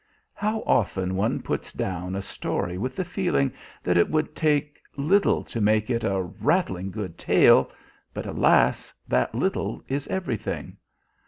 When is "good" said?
6.89-7.19